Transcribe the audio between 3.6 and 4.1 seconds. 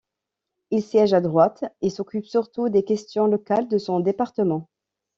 de son